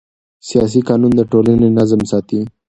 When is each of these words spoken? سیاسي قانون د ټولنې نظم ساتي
سیاسي 0.49 0.81
قانون 0.89 1.11
د 1.15 1.21
ټولنې 1.31 1.69
نظم 1.79 2.01
ساتي 2.11 2.39